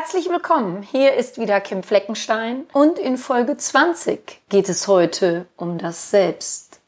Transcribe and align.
Herzlich 0.00 0.30
willkommen. 0.30 0.80
Hier 0.80 1.12
ist 1.12 1.36
wieder 1.36 1.60
Kim 1.60 1.82
Fleckenstein 1.82 2.64
und 2.72 2.98
in 2.98 3.18
Folge 3.18 3.58
20 3.58 4.40
geht 4.48 4.70
es 4.70 4.88
heute 4.88 5.44
um 5.58 5.76
das 5.76 6.10
Selbst. 6.10 6.80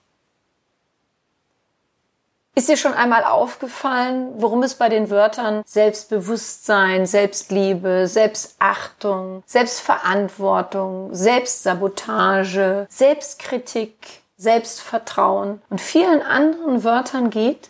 Ist 2.54 2.70
dir 2.70 2.78
schon 2.78 2.94
einmal 2.94 3.24
aufgefallen, 3.24 4.32
worum 4.38 4.62
es 4.62 4.76
bei 4.76 4.88
den 4.88 5.10
Wörtern 5.10 5.62
Selbstbewusstsein, 5.66 7.04
Selbstliebe, 7.04 8.08
Selbstachtung, 8.08 9.42
Selbstverantwortung, 9.44 11.14
Selbstsabotage, 11.14 12.86
Selbstkritik, 12.88 14.22
Selbstvertrauen 14.38 15.60
und 15.68 15.82
vielen 15.82 16.22
anderen 16.22 16.82
Wörtern 16.82 17.28
geht? 17.28 17.68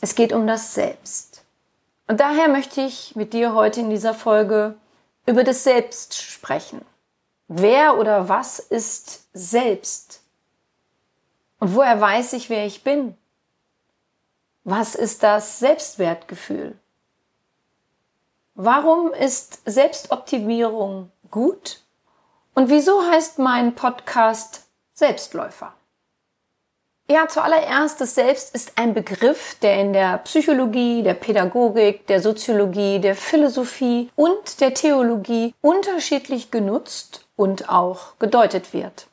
Es 0.00 0.16
geht 0.16 0.32
um 0.32 0.48
das 0.48 0.74
Selbst. 0.74 1.31
Und 2.12 2.18
daher 2.18 2.48
möchte 2.48 2.82
ich 2.82 3.16
mit 3.16 3.32
dir 3.32 3.54
heute 3.54 3.80
in 3.80 3.88
dieser 3.88 4.12
Folge 4.12 4.74
über 5.24 5.44
das 5.44 5.64
Selbst 5.64 6.14
sprechen. 6.14 6.84
Wer 7.48 7.96
oder 7.96 8.28
was 8.28 8.58
ist 8.58 9.28
Selbst? 9.32 10.20
Und 11.58 11.74
woher 11.74 11.98
weiß 11.98 12.34
ich, 12.34 12.50
wer 12.50 12.66
ich 12.66 12.84
bin? 12.84 13.16
Was 14.62 14.94
ist 14.94 15.22
das 15.22 15.58
Selbstwertgefühl? 15.58 16.78
Warum 18.56 19.14
ist 19.14 19.62
Selbstoptimierung 19.64 21.10
gut? 21.30 21.80
Und 22.52 22.68
wieso 22.68 23.10
heißt 23.10 23.38
mein 23.38 23.74
Podcast 23.74 24.66
Selbstläufer? 24.92 25.72
Ja, 27.10 27.28
zuallererst, 27.28 28.00
das 28.00 28.14
Selbst 28.14 28.54
ist 28.54 28.72
ein 28.76 28.94
Begriff, 28.94 29.56
der 29.60 29.80
in 29.80 29.92
der 29.92 30.18
Psychologie, 30.18 31.02
der 31.02 31.14
Pädagogik, 31.14 32.06
der 32.06 32.22
Soziologie, 32.22 33.00
der 33.00 33.16
Philosophie 33.16 34.10
und 34.14 34.60
der 34.60 34.72
Theologie 34.72 35.54
unterschiedlich 35.60 36.50
genutzt 36.50 37.26
und 37.36 37.68
auch 37.68 38.18
gedeutet 38.18 38.72
wird. 38.72 39.08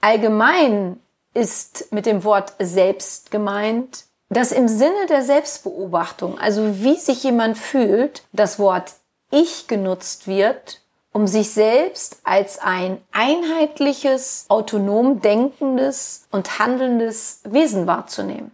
Allgemein 0.00 1.00
ist 1.34 1.92
mit 1.92 2.04
dem 2.06 2.24
Wort 2.24 2.54
Selbst 2.58 3.30
gemeint, 3.30 4.04
dass 4.28 4.52
im 4.52 4.68
Sinne 4.68 5.06
der 5.08 5.22
Selbstbeobachtung, 5.22 6.38
also 6.38 6.82
wie 6.82 6.96
sich 6.96 7.22
jemand 7.24 7.56
fühlt, 7.56 8.24
das 8.32 8.58
Wort 8.58 8.92
Ich 9.30 9.66
genutzt 9.68 10.26
wird, 10.26 10.82
um 11.12 11.26
sich 11.26 11.50
selbst 11.50 12.20
als 12.24 12.58
ein 12.58 13.00
einheitliches, 13.12 14.46
autonom 14.48 15.20
denkendes 15.20 16.26
und 16.30 16.58
handelndes 16.58 17.40
Wesen 17.44 17.86
wahrzunehmen. 17.86 18.52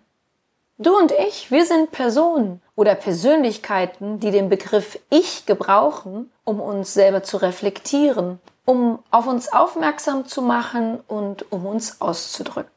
Du 0.77 0.97
und 0.97 1.13
ich, 1.13 1.51
wir 1.53 1.67
sind 1.67 1.93
Personen 1.93 2.61
oder 2.75 2.97
Persönlichkeiten, 2.97 4.19
die 4.19 4.33
den 4.33 4.49
Begriff 4.49 4.99
Ich 5.09 5.47
gebrauchen, 5.47 6.33
um 6.43 6.61
uns 6.61 6.95
selber 6.95 7.23
zu 7.23 7.37
reflektieren, 7.37 8.41
um 8.65 8.99
auf 9.11 9.29
uns 9.29 9.53
aufmerksam 9.53 10.27
zu 10.27 10.43
machen 10.43 10.99
und 11.07 11.53
um 11.53 11.67
uns 11.67 12.01
auszudrücken. 12.01 12.73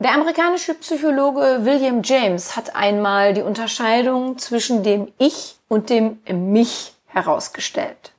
Der 0.00 0.14
amerikanische 0.14 0.74
Psychologe 0.74 1.60
William 1.64 2.00
James 2.02 2.56
hat 2.56 2.74
einmal 2.74 3.34
die 3.34 3.42
Unterscheidung 3.42 4.38
zwischen 4.38 4.82
dem 4.82 5.12
Ich 5.18 5.58
und 5.68 5.90
dem 5.90 6.20
Mich 6.26 6.94
herausgestellt. 7.06 8.12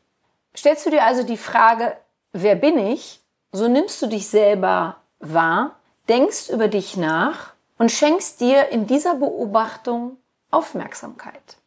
Stellst 0.55 0.85
du 0.85 0.89
dir 0.89 1.03
also 1.03 1.23
die 1.23 1.37
Frage, 1.37 1.97
wer 2.33 2.55
bin 2.55 2.77
ich? 2.77 3.21
So 3.51 3.67
nimmst 3.67 4.01
du 4.01 4.07
dich 4.07 4.27
selber 4.27 4.97
wahr, 5.19 5.79
denkst 6.09 6.49
über 6.49 6.67
dich 6.67 6.97
nach 6.97 7.53
und 7.77 7.91
schenkst 7.91 8.41
dir 8.41 8.69
in 8.69 8.87
dieser 8.87 9.15
Beobachtung 9.15 10.17
Aufmerksamkeit. 10.51 11.57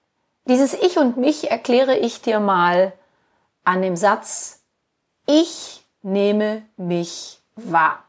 Dieses 0.46 0.74
Ich 0.74 0.98
und 0.98 1.16
mich 1.16 1.50
erkläre 1.50 1.96
ich 1.96 2.20
dir 2.20 2.40
mal 2.40 2.92
an 3.64 3.80
dem 3.80 3.96
Satz, 3.96 4.62
ich 5.26 5.82
nehme 6.02 6.62
mich 6.76 7.40
wahr. 7.56 8.04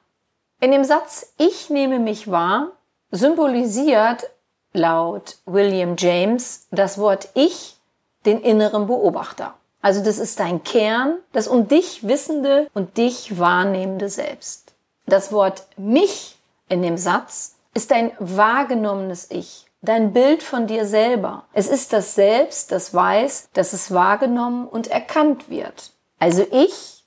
In 0.59 0.71
dem 0.71 0.83
Satz 0.83 1.33
Ich 1.37 1.69
nehme 1.69 1.99
mich 1.99 2.29
wahr 2.29 2.71
symbolisiert 3.11 4.29
laut 4.73 5.37
William 5.45 5.95
James 5.97 6.67
das 6.71 6.97
Wort 6.97 7.29
Ich 7.33 7.77
den 8.25 8.41
inneren 8.41 8.87
Beobachter. 8.87 9.53
Also 9.85 10.01
das 10.01 10.17
ist 10.17 10.39
dein 10.39 10.63
Kern, 10.63 11.19
das 11.31 11.47
um 11.47 11.67
dich 11.67 12.07
wissende 12.07 12.67
und 12.73 12.97
dich 12.97 13.37
wahrnehmende 13.37 14.09
Selbst. 14.09 14.73
Das 15.05 15.31
Wort 15.31 15.67
mich 15.77 16.39
in 16.67 16.81
dem 16.81 16.97
Satz 16.97 17.57
ist 17.75 17.91
dein 17.91 18.11
wahrgenommenes 18.17 19.29
Ich, 19.29 19.67
dein 19.83 20.11
Bild 20.11 20.41
von 20.41 20.65
dir 20.65 20.87
selber. 20.87 21.45
Es 21.53 21.67
ist 21.67 21.93
das 21.93 22.15
Selbst, 22.15 22.71
das 22.71 22.95
weiß, 22.95 23.49
dass 23.53 23.73
es 23.73 23.93
wahrgenommen 23.93 24.67
und 24.67 24.87
erkannt 24.87 25.51
wird. 25.51 25.91
Also 26.17 26.47
ich 26.51 27.05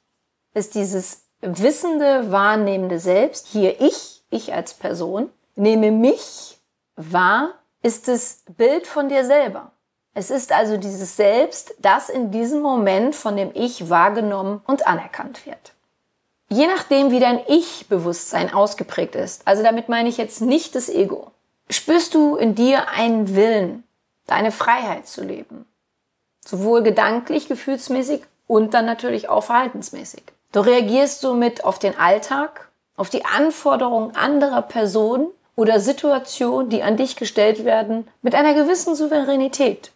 ist 0.55 0.77
dieses 0.77 1.22
wissende, 1.41 2.31
wahrnehmende 2.31 3.00
Selbst. 3.00 3.49
Hier 3.49 3.81
ich, 3.81 4.22
ich 4.31 4.55
als 4.55 4.75
Person, 4.75 5.31
nehme 5.56 5.91
mich 5.91 6.60
wahr, 6.95 7.55
ist 7.83 8.06
das 8.06 8.45
Bild 8.56 8.87
von 8.87 9.09
dir 9.09 9.25
selber. 9.25 9.72
Es 10.15 10.31
ist 10.31 10.53
also 10.53 10.77
dieses 10.77 11.17
Selbst, 11.17 11.75
das 11.79 12.09
in 12.09 12.31
diesem 12.31 12.61
Moment 12.61 13.15
von 13.15 13.37
dem 13.37 13.51
Ich 13.55 13.89
wahrgenommen 13.89 14.61
und 14.67 14.87
anerkannt 14.87 15.47
wird. 15.47 15.75
Je 16.49 16.67
nachdem, 16.67 17.11
wie 17.11 17.21
dein 17.21 17.41
Ich-Bewusstsein 17.47 18.53
ausgeprägt 18.53 19.15
ist, 19.15 19.47
also 19.47 19.63
damit 19.63 19.89
meine 19.89 20.09
ich 20.09 20.17
jetzt 20.17 20.41
nicht 20.41 20.75
das 20.75 20.89
Ego, 20.89 21.31
spürst 21.69 22.15
du 22.15 22.37
in 22.37 22.55
dir 22.55 22.89
einen 22.89 23.37
Willen, 23.37 23.85
deine 24.27 24.51
Freiheit 24.51 25.07
zu 25.07 25.23
leben. 25.23 25.67
Sowohl 26.45 26.83
gedanklich, 26.83 27.49
gefühlsmäßig 27.49 28.23
und 28.47 28.73
dann 28.73 28.87
natürlich 28.87 29.29
auch 29.29 29.45
verhaltensmäßig. 29.45 30.23
Du 30.53 30.61
reagierst 30.61 31.21
somit 31.21 31.65
auf 31.65 31.79
den 31.79 31.99
Alltag, 31.99 32.71
auf 32.97 33.11
die 33.11 33.27
Anforderungen 33.27 34.17
anderer 34.17 34.63
Personen 34.63 35.29
oder 35.55 35.81
Situationen, 35.81 36.71
die 36.71 36.83
an 36.83 36.97
dich 36.97 37.17
gestellt 37.17 37.65
werden, 37.65 38.09
mit 38.23 38.35
einer 38.35 38.55
gewissen 38.55 38.95
Souveränität. 38.95 39.93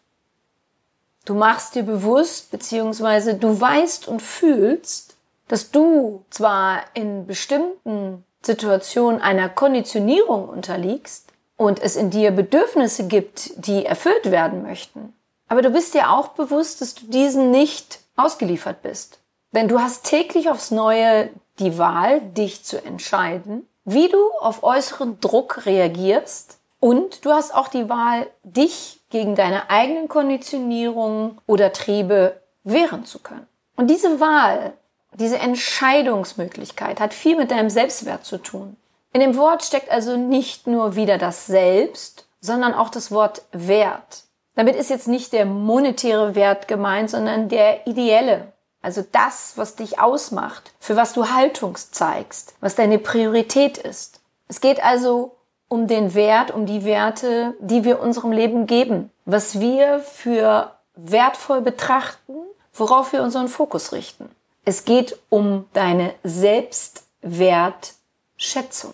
Du 1.25 1.35
machst 1.35 1.75
dir 1.75 1.85
bewusst, 1.85 2.51
beziehungsweise 2.51 3.35
du 3.35 3.61
weißt 3.61 4.09
und 4.09 4.21
fühlst, 4.21 5.17
dass 5.49 5.71
du 5.71 6.25
zwar 6.31 6.83
in 6.95 7.27
bestimmten 7.27 8.25
Situationen 8.43 9.21
einer 9.21 9.49
Konditionierung 9.49 10.49
unterliegst 10.49 11.33
und 11.57 11.81
es 11.81 11.95
in 11.95 12.11
dir 12.11 12.33
Bedürfnisse 12.33 13.07
gibt, 13.07 13.67
die 13.67 13.87
erfüllt 13.87 14.31
werden 14.31 14.63
möchten, 14.63 15.15
aber 15.53 15.61
du 15.61 15.69
bist 15.69 15.93
dir 15.93 16.11
auch 16.11 16.29
bewusst, 16.29 16.81
dass 16.81 16.95
du 16.95 17.05
diesen 17.07 17.51
nicht 17.51 18.01
ausgeliefert 18.17 18.81
bist. 18.81 19.19
Denn 19.53 19.69
du 19.69 19.81
hast 19.81 20.05
täglich 20.05 20.49
aufs 20.49 20.71
Neue 20.71 21.29
die 21.59 21.77
Wahl, 21.77 22.23
dich 22.23 22.65
zu 22.65 22.83
entscheiden, 22.83 23.69
wie 23.85 24.09
du 24.09 24.19
auf 24.41 24.63
äußeren 24.63 25.21
Druck 25.21 25.67
reagierst 25.67 26.59
und 26.81 27.27
du 27.27 27.33
hast 27.33 27.55
auch 27.55 27.69
die 27.69 27.91
Wahl, 27.91 28.29
dich 28.45 29.02
gegen 29.13 29.37
deine 29.37 29.71
eigenen 29.71 30.09
Konditionierungen 30.09 31.39
oder 31.47 31.73
Triebe 31.73 32.41
wehren 32.65 33.05
zu 33.05 33.21
können. 33.21 33.47
Und 33.77 33.89
diese 33.89 34.19
Wahl, 34.19 34.73
diese 35.15 35.39
Entscheidungsmöglichkeit 35.39 36.99
hat 36.99 37.15
viel 37.15 37.37
mit 37.37 37.51
deinem 37.51 37.71
Selbstwert 37.71 38.25
zu 38.25 38.39
tun. 38.39 38.77
In 39.13 39.21
dem 39.21 39.37
Wort 39.37 39.63
steckt 39.63 39.91
also 39.91 40.17
nicht 40.17 40.67
nur 40.67 40.97
wieder 40.97 41.19
das 41.19 41.47
Selbst, 41.47 42.27
sondern 42.41 42.73
auch 42.73 42.89
das 42.89 43.13
Wort 43.13 43.43
Wert. 43.53 44.25
Damit 44.55 44.77
ist 44.77 44.91
jetzt 44.91 45.09
nicht 45.09 45.33
der 45.33 45.45
monetäre 45.45 46.35
Wert 46.35 46.67
gemeint, 46.67 47.11
sondern 47.11 47.49
der 47.49 47.87
ideelle. 47.87 48.53
Also 48.81 49.05
das, 49.13 49.53
was 49.57 49.77
dich 49.77 50.01
ausmacht, 50.01 50.73
für 50.81 50.97
was 50.97 51.13
du 51.13 51.29
Haltung 51.29 51.77
zeigst, 51.77 52.55
was 52.61 52.75
deine 52.75 52.99
Priorität 52.99 53.77
ist. 53.79 54.21
Es 54.49 54.61
geht 54.61 54.83
also 54.83 55.37
um 55.73 55.87
den 55.87 56.15
Wert, 56.15 56.51
um 56.51 56.67
die 56.67 56.85
Werte, 56.85 57.55
die 57.59 57.83
wir 57.83 57.99
unserem 57.99 58.31
Leben 58.31 58.67
geben, 58.67 59.11
was 59.25 59.59
wir 59.59 60.01
für 60.01 60.73
wertvoll 60.95 61.63
betrachten, 61.63 62.35
worauf 62.75 63.15
wir 63.15 63.23
unseren 63.23 63.49
Fokus 63.49 63.93
richten. 63.93 64.29
Es 64.67 64.85
geht 64.85 65.19
um 65.31 65.65
deine 65.73 66.13
Selbstwertschätzung. 66.25 68.93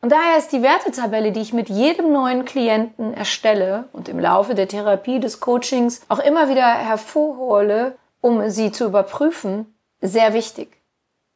Und 0.00 0.10
daher 0.10 0.38
ist 0.38 0.52
die 0.52 0.62
Wertetabelle, 0.62 1.32
die 1.32 1.42
ich 1.42 1.52
mit 1.52 1.68
jedem 1.68 2.14
neuen 2.14 2.46
Klienten 2.46 3.12
erstelle 3.12 3.90
und 3.92 4.08
im 4.08 4.18
Laufe 4.18 4.54
der 4.54 4.68
Therapie 4.68 5.20
des 5.20 5.40
Coachings 5.40 6.00
auch 6.08 6.20
immer 6.20 6.48
wieder 6.48 6.66
hervorhole, 6.66 7.98
um 8.22 8.48
sie 8.48 8.72
zu 8.72 8.86
überprüfen, 8.86 9.76
sehr 10.00 10.32
wichtig. 10.32 10.80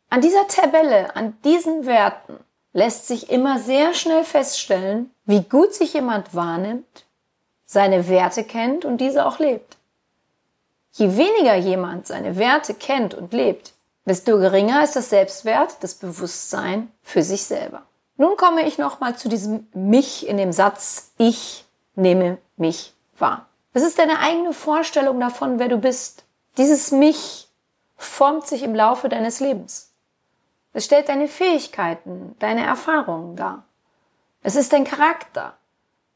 An 0.09 0.23
dieser 0.23 0.49
Tabelle, 0.49 1.15
an 1.17 1.37
diesen 1.45 1.85
Werten 1.85 2.39
lässt 2.73 3.07
sich 3.07 3.31
immer 3.31 3.59
sehr 3.59 3.95
schnell 3.95 4.25
feststellen, 4.25 5.11
wie 5.25 5.43
gut 5.43 5.75
sich 5.75 5.95
jemand 5.95 6.35
wahrnimmt, 6.35 7.07
seine 7.67 8.09
Werte 8.09 8.45
kennt 8.45 8.85
und 8.85 8.99
diese 8.99 9.27
auch 9.27 9.39
lebt. 9.39 9.77
Je 10.93 11.17
weniger 11.17 11.55
jemand 11.55 12.07
seine 12.07 12.37
Werte 12.37 12.75
kennt 12.75 13.15
und 13.15 13.33
lebt, 13.33 13.73
desto 14.07 14.39
geringer 14.39 14.83
ist 14.83 14.97
das 14.97 15.11
Selbstwert, 15.11 15.77
das 15.81 15.95
Bewusstsein 15.95 16.91
für 17.03 17.23
sich 17.23 17.45
selber. 17.45 17.83
Nun 18.17 18.37
komme 18.37 18.67
ich 18.67 18.77
nochmal 18.77 19.17
zu 19.17 19.29
diesem 19.29 19.69
mich 19.73 20.27
in 20.27 20.37
dem 20.37 20.53
Satz, 20.53 21.13
ich 21.17 21.65
nehme 21.95 22.39
mich 22.57 22.93
wahr. 23.19 23.47
Das 23.73 23.83
ist 23.83 23.99
deine 23.99 24.19
eigene 24.19 24.53
Vorstellung 24.53 25.21
davon, 25.21 25.59
wer 25.59 25.69
du 25.69 25.79
bist. 25.79 26.25
Dieses 26.59 26.91
Mich 26.91 27.49
formt 27.97 28.47
sich 28.47 28.63
im 28.63 28.75
Laufe 28.75 29.09
deines 29.09 29.41
Lebens. 29.41 29.90
Es 30.73 30.85
stellt 30.85 31.09
deine 31.09 31.27
Fähigkeiten, 31.27 32.37
deine 32.39 32.65
Erfahrungen 32.65 33.37
dar. 33.37 33.65
Es 34.43 34.55
ist 34.55 34.73
dein 34.73 34.85
Charakter. 34.85 35.55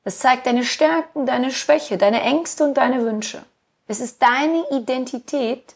Es 0.04 0.18
zeigt 0.18 0.46
deine 0.46 0.64
Stärken, 0.64 1.26
deine 1.26 1.50
Schwäche, 1.50 1.98
deine 1.98 2.22
Ängste 2.22 2.64
und 2.64 2.74
deine 2.74 3.02
Wünsche. 3.02 3.44
Es 3.88 4.00
ist 4.00 4.22
deine 4.22 4.64
Identität, 4.70 5.74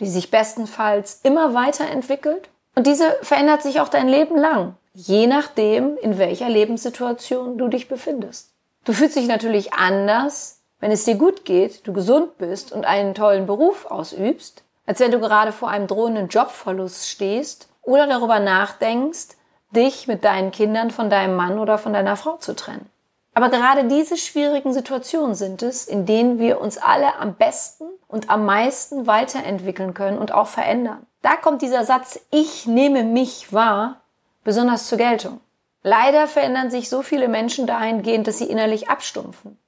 die 0.00 0.08
sich 0.08 0.30
bestenfalls 0.30 1.20
immer 1.22 1.54
weiterentwickelt 1.54 2.48
und 2.74 2.86
diese 2.86 3.16
verändert 3.22 3.62
sich 3.62 3.80
auch 3.80 3.88
dein 3.88 4.08
Leben 4.08 4.36
lang, 4.36 4.76
je 4.92 5.26
nachdem, 5.26 5.96
in 5.96 6.18
welcher 6.18 6.48
Lebenssituation 6.48 7.56
du 7.56 7.68
dich 7.68 7.88
befindest. 7.88 8.50
Du 8.84 8.92
fühlst 8.92 9.16
dich 9.16 9.26
natürlich 9.26 9.72
anders, 9.72 10.60
wenn 10.80 10.90
es 10.90 11.04
dir 11.04 11.14
gut 11.14 11.44
geht, 11.44 11.86
du 11.86 11.92
gesund 11.92 12.36
bist 12.38 12.72
und 12.72 12.84
einen 12.84 13.14
tollen 13.14 13.46
Beruf 13.46 13.86
ausübst, 13.86 14.62
als 14.84 15.00
wenn 15.00 15.10
du 15.10 15.18
gerade 15.18 15.52
vor 15.52 15.70
einem 15.70 15.86
drohenden 15.86 16.28
Jobverlust 16.28 17.08
stehst 17.08 17.68
oder 17.86 18.06
darüber 18.06 18.40
nachdenkst, 18.40 19.36
dich 19.70 20.06
mit 20.06 20.24
deinen 20.24 20.50
Kindern 20.50 20.90
von 20.90 21.08
deinem 21.08 21.34
Mann 21.36 21.58
oder 21.58 21.78
von 21.78 21.94
deiner 21.94 22.16
Frau 22.16 22.36
zu 22.36 22.54
trennen. 22.54 22.90
Aber 23.32 23.50
gerade 23.50 23.84
diese 23.84 24.16
schwierigen 24.16 24.72
Situationen 24.72 25.34
sind 25.34 25.62
es, 25.62 25.86
in 25.86 26.06
denen 26.06 26.38
wir 26.38 26.60
uns 26.60 26.78
alle 26.78 27.16
am 27.16 27.34
besten 27.34 27.84
und 28.08 28.30
am 28.30 28.46
meisten 28.46 29.06
weiterentwickeln 29.06 29.92
können 29.94 30.18
und 30.18 30.32
auch 30.32 30.46
verändern. 30.46 31.06
Da 31.22 31.36
kommt 31.36 31.60
dieser 31.60 31.84
Satz, 31.84 32.18
ich 32.30 32.66
nehme 32.66 33.04
mich 33.04 33.52
wahr, 33.52 34.00
besonders 34.42 34.86
zur 34.86 34.98
Geltung. 34.98 35.40
Leider 35.82 36.26
verändern 36.26 36.70
sich 36.70 36.88
so 36.88 37.02
viele 37.02 37.28
Menschen 37.28 37.66
dahingehend, 37.66 38.26
dass 38.26 38.38
sie 38.38 38.48
innerlich 38.48 38.88
abstumpfen. 38.88 39.58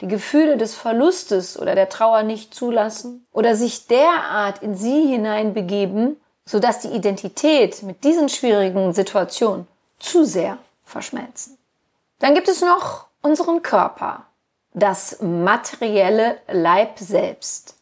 Die 0.00 0.08
Gefühle 0.08 0.56
des 0.56 0.74
Verlustes 0.74 1.58
oder 1.58 1.74
der 1.74 1.88
Trauer 1.88 2.22
nicht 2.22 2.54
zulassen 2.54 3.26
oder 3.32 3.56
sich 3.56 3.86
derart 3.88 4.62
in 4.62 4.74
sie 4.74 5.08
hineinbegeben, 5.08 6.16
sodass 6.44 6.80
die 6.80 6.88
Identität 6.88 7.82
mit 7.82 8.04
diesen 8.04 8.28
schwierigen 8.28 8.92
Situationen 8.92 9.66
zu 9.98 10.24
sehr 10.24 10.58
verschmelzen. 10.84 11.58
Dann 12.18 12.34
gibt 12.34 12.48
es 12.48 12.60
noch 12.60 13.06
unseren 13.22 13.62
Körper, 13.62 14.26
das 14.72 15.20
materielle 15.20 16.38
Leib 16.48 16.98
selbst, 16.98 17.76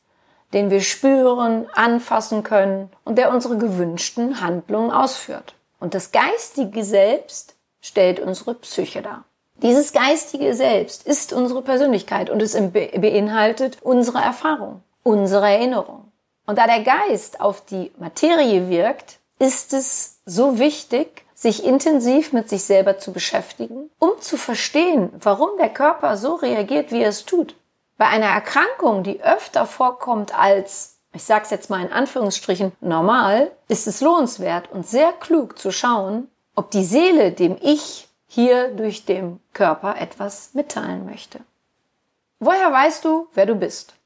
den 0.52 0.70
wir 0.70 0.80
spüren, 0.80 1.66
anfassen 1.74 2.42
können 2.42 2.90
und 3.04 3.16
der 3.18 3.32
unsere 3.32 3.58
gewünschten 3.58 4.40
Handlungen 4.40 4.90
ausführt. 4.90 5.54
Und 5.80 5.94
das 5.94 6.10
geistige 6.10 6.84
Selbst 6.84 7.54
stellt 7.80 8.20
unsere 8.20 8.54
Psyche 8.54 9.02
dar. 9.02 9.24
Dieses 9.62 9.92
geistige 9.92 10.54
Selbst 10.54 11.06
ist 11.06 11.32
unsere 11.32 11.62
Persönlichkeit 11.62 12.30
und 12.30 12.40
es 12.40 12.52
beinhaltet 12.52 13.78
unsere 13.82 14.18
Erfahrung, 14.18 14.82
unsere 15.02 15.48
Erinnerung. 15.48 16.07
Und 16.48 16.56
da 16.56 16.66
der 16.66 16.82
Geist 16.82 17.42
auf 17.42 17.62
die 17.66 17.92
Materie 17.98 18.70
wirkt, 18.70 19.18
ist 19.38 19.74
es 19.74 20.20
so 20.24 20.58
wichtig, 20.58 21.26
sich 21.34 21.62
intensiv 21.62 22.32
mit 22.32 22.48
sich 22.48 22.64
selber 22.64 22.96
zu 22.96 23.12
beschäftigen, 23.12 23.90
um 23.98 24.12
zu 24.22 24.38
verstehen, 24.38 25.10
warum 25.20 25.50
der 25.58 25.68
Körper 25.68 26.16
so 26.16 26.36
reagiert, 26.36 26.90
wie 26.90 27.02
er 27.02 27.10
es 27.10 27.26
tut. 27.26 27.54
Bei 27.98 28.06
einer 28.06 28.28
Erkrankung, 28.28 29.02
die 29.02 29.20
öfter 29.22 29.66
vorkommt 29.66 30.34
als, 30.38 30.96
ich 31.12 31.22
sag's 31.22 31.50
jetzt 31.50 31.68
mal 31.68 31.82
in 31.82 31.92
Anführungsstrichen, 31.92 32.72
normal, 32.80 33.50
ist 33.68 33.86
es 33.86 34.00
lohnenswert 34.00 34.72
und 34.72 34.88
sehr 34.88 35.12
klug 35.12 35.58
zu 35.58 35.70
schauen, 35.70 36.30
ob 36.54 36.70
die 36.70 36.84
Seele 36.84 37.30
dem 37.30 37.58
Ich 37.60 38.08
hier 38.26 38.68
durch 38.68 39.04
den 39.04 39.38
Körper 39.52 39.96
etwas 40.00 40.54
mitteilen 40.54 41.04
möchte. 41.04 41.40
Woher 42.38 42.72
weißt 42.72 43.04
du, 43.04 43.28
wer 43.34 43.44
du 43.44 43.54
bist? 43.54 43.97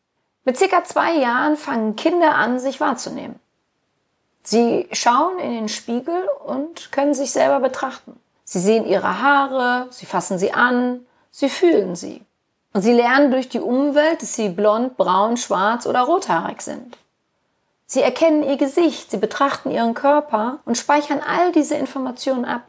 Mit 0.45 0.59
circa 0.59 0.85
zwei 0.85 1.15
Jahren 1.15 1.57
fangen 1.57 1.97
Kinder 1.97 2.35
an, 2.35 2.59
sich 2.59 2.81
wahrzunehmen. 2.81 3.39
Sie 4.43 4.89
schauen 4.91 5.39
in 5.39 5.53
den 5.53 5.69
Spiegel 5.69 6.29
und 6.45 6.91
können 6.91 7.15
sich 7.15 7.31
selber 7.31 7.61
betrachten. 7.61 8.19
Sie 8.45 8.59
sehen 8.59 8.87
ihre 8.87 9.23
Haare, 9.23 9.87
sie 9.91 10.07
fassen 10.07 10.39
sie 10.39 10.53
an, 10.53 11.07
sie 11.31 11.49
fühlen 11.49 11.95
sie. 11.95 12.23
Und 12.73 12.83
sie 12.83 12.93
lernen 12.93 13.31
durch 13.31 13.49
die 13.49 13.61
Umwelt, 13.61 14.23
dass 14.23 14.35
sie 14.35 14.49
blond, 14.49 14.97
braun, 14.97 15.37
schwarz 15.37 15.87
oder 15.87 16.01
rothaarig 16.01 16.61
sind. 16.63 16.99
Sie 17.87 18.03
erkennen 18.03 18.43
ihr 18.43 18.57
Gesicht, 18.57 19.11
sie 19.11 19.19
betrachten 19.19 19.71
ihren 19.71 19.95
Körper 19.95 20.59
und 20.65 20.79
speichern 20.79 21.21
all 21.21 21.53
diese 21.53 21.77
Informationen 21.77 22.47
ab. 22.47 22.63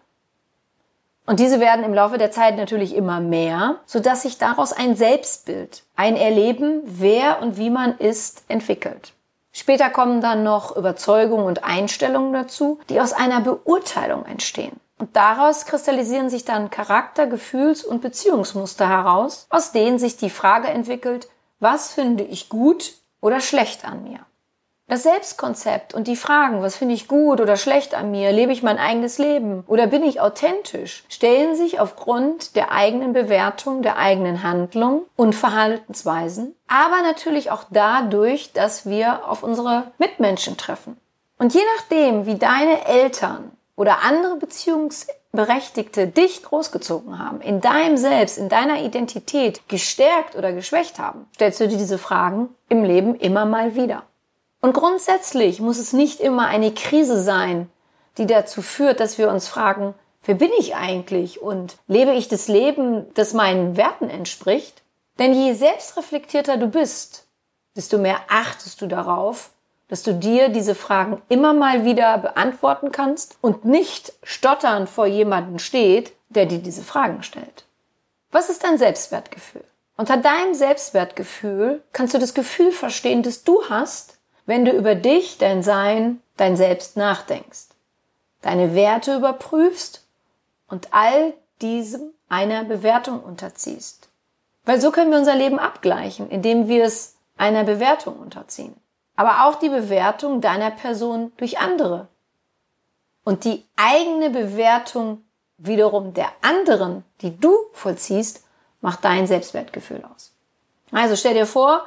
Und 1.25 1.39
diese 1.39 1.59
werden 1.59 1.85
im 1.85 1.93
Laufe 1.93 2.17
der 2.17 2.31
Zeit 2.31 2.57
natürlich 2.57 2.95
immer 2.95 3.21
mehr, 3.21 3.79
sodass 3.85 4.23
sich 4.23 4.37
daraus 4.37 4.73
ein 4.73 4.95
Selbstbild, 4.95 5.83
ein 5.95 6.17
Erleben, 6.17 6.81
wer 6.83 7.41
und 7.41 7.57
wie 7.57 7.69
man 7.69 7.97
ist, 7.97 8.43
entwickelt. 8.49 9.13
Später 9.53 9.89
kommen 9.89 10.19
dann 10.19 10.43
noch 10.43 10.75
Überzeugungen 10.75 11.45
und 11.45 11.63
Einstellungen 11.63 12.33
dazu, 12.33 12.79
die 12.89 12.99
aus 12.99 13.13
einer 13.13 13.39
Beurteilung 13.39 14.25
entstehen. 14.25 14.79
Und 14.97 15.15
daraus 15.15 15.65
kristallisieren 15.65 16.29
sich 16.29 16.43
dann 16.43 16.69
Charakter, 16.69 17.27
Gefühls- 17.27 17.85
und 17.85 18.01
Beziehungsmuster 18.01 18.89
heraus, 18.89 19.47
aus 19.49 19.71
denen 19.71 19.99
sich 19.99 20.17
die 20.17 20.29
Frage 20.29 20.67
entwickelt, 20.67 21.29
was 21.59 21.93
finde 21.93 22.23
ich 22.23 22.49
gut 22.49 22.93
oder 23.21 23.39
schlecht 23.39 23.85
an 23.85 24.03
mir? 24.03 24.19
Das 24.93 25.01
Selbstkonzept 25.01 25.95
und 25.95 26.07
die 26.07 26.15
Fragen, 26.15 26.61
was 26.61 26.75
finde 26.75 26.93
ich 26.93 27.07
gut 27.07 27.41
oder 27.41 27.57
schlecht 27.57 27.95
an 27.95 28.11
mir, 28.11 28.31
lebe 28.31 28.51
ich 28.51 28.61
mein 28.61 28.77
eigenes 28.77 29.17
Leben 29.17 29.63
oder 29.65 29.87
bin 29.87 30.03
ich 30.03 30.21
authentisch, 30.21 31.03
stellen 31.09 31.55
sich 31.55 31.79
aufgrund 31.79 32.55
der 32.55 32.71
eigenen 32.71 33.11
Bewertung, 33.11 33.81
der 33.81 33.97
eigenen 33.97 34.43
Handlung 34.43 35.05
und 35.15 35.33
Verhaltensweisen, 35.33 36.53
aber 36.67 37.01
natürlich 37.01 37.49
auch 37.49 37.63
dadurch, 37.71 38.53
dass 38.53 38.85
wir 38.85 39.27
auf 39.27 39.41
unsere 39.41 39.91
Mitmenschen 39.97 40.57
treffen. 40.57 40.95
Und 41.39 41.55
je 41.55 41.63
nachdem, 41.75 42.27
wie 42.27 42.37
deine 42.37 42.85
Eltern 42.85 43.49
oder 43.75 44.03
andere 44.03 44.35
Beziehungsberechtigte 44.35 46.05
dich 46.05 46.43
großgezogen 46.43 47.17
haben, 47.17 47.41
in 47.41 47.61
deinem 47.61 47.97
Selbst, 47.97 48.37
in 48.37 48.47
deiner 48.47 48.83
Identität 48.83 49.67
gestärkt 49.67 50.35
oder 50.35 50.53
geschwächt 50.53 50.99
haben, 50.99 51.25
stellst 51.33 51.61
du 51.61 51.67
dir 51.67 51.77
diese 51.77 51.97
Fragen 51.97 52.49
im 52.69 52.83
Leben 52.83 53.15
immer 53.15 53.45
mal 53.45 53.73
wieder. 53.73 54.03
Und 54.63 54.71
grundsätzlich 54.71 55.59
muss 55.59 55.77
es 55.77 55.91
nicht 55.91 56.21
immer 56.21 56.47
eine 56.47 56.73
Krise 56.73 57.21
sein, 57.21 57.69
die 58.17 58.25
dazu 58.25 58.61
führt, 58.61 59.01
dass 59.01 59.17
wir 59.17 59.29
uns 59.29 59.49
fragen, 59.49 59.93
wer 60.23 60.35
bin 60.35 60.51
ich 60.57 60.73
eigentlich 60.73 61.41
und 61.41 61.75
lebe 61.87 62.13
ich 62.13 62.29
das 62.29 62.47
Leben, 62.47 63.05
das 63.13 63.33
meinen 63.33 63.75
Werten 63.75 64.09
entspricht? 64.09 64.81
Denn 65.19 65.33
je 65.33 65.51
selbstreflektierter 65.51 66.55
du 66.55 66.67
bist, 66.67 67.27
desto 67.75 67.97
mehr 67.97 68.21
achtest 68.29 68.79
du 68.79 68.87
darauf, 68.87 69.49
dass 69.89 70.01
du 70.01 70.13
dir 70.13 70.47
diese 70.47 70.75
Fragen 70.75 71.21
immer 71.27 71.53
mal 71.53 71.83
wieder 71.83 72.17
beantworten 72.17 72.93
kannst 72.93 73.37
und 73.41 73.65
nicht 73.65 74.13
stottern 74.23 74.87
vor 74.87 75.07
jemanden 75.07 75.59
steht, 75.59 76.13
der 76.29 76.45
dir 76.45 76.59
diese 76.59 76.83
Fragen 76.83 77.21
stellt. 77.21 77.65
Was 78.31 78.49
ist 78.49 78.63
dein 78.63 78.77
Selbstwertgefühl? 78.77 79.65
Unter 79.97 80.15
deinem 80.15 80.53
Selbstwertgefühl 80.53 81.83
kannst 81.91 82.13
du 82.13 82.17
das 82.17 82.33
Gefühl 82.33 82.71
verstehen, 82.71 83.23
das 83.23 83.43
du 83.43 83.65
hast, 83.69 84.12
wenn 84.45 84.65
du 84.65 84.71
über 84.71 84.95
dich, 84.95 85.37
dein 85.37 85.63
Sein, 85.63 86.21
dein 86.37 86.55
Selbst 86.55 86.97
nachdenkst, 86.97 87.69
deine 88.41 88.75
Werte 88.75 89.15
überprüfst 89.15 90.05
und 90.67 90.93
all 90.93 91.33
diesem 91.61 92.13
einer 92.29 92.63
Bewertung 92.63 93.21
unterziehst. 93.21 94.09
Weil 94.65 94.81
so 94.81 94.91
können 94.91 95.11
wir 95.11 95.19
unser 95.19 95.35
Leben 95.35 95.59
abgleichen, 95.59 96.29
indem 96.29 96.67
wir 96.67 96.85
es 96.85 97.15
einer 97.37 97.63
Bewertung 97.63 98.17
unterziehen. 98.17 98.75
Aber 99.15 99.45
auch 99.45 99.55
die 99.55 99.69
Bewertung 99.69 100.41
deiner 100.41 100.71
Person 100.71 101.31
durch 101.37 101.59
andere. 101.59 102.07
Und 103.23 103.45
die 103.45 103.65
eigene 103.75 104.29
Bewertung 104.29 105.23
wiederum 105.57 106.13
der 106.13 106.29
anderen, 106.41 107.05
die 107.21 107.37
du 107.37 107.55
vollziehst, 107.73 108.43
macht 108.81 109.05
dein 109.05 109.27
Selbstwertgefühl 109.27 110.03
aus. 110.13 110.33
Also 110.91 111.15
stell 111.15 111.33
dir 111.33 111.45
vor, 111.45 111.85